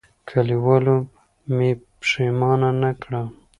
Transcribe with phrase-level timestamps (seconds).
[0.29, 0.95] کلیوالو
[1.55, 1.69] مې
[1.99, 3.27] پښېمانه کړم.